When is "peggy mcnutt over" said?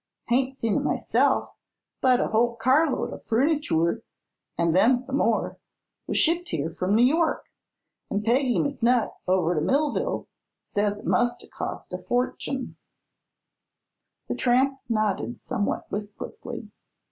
8.23-9.53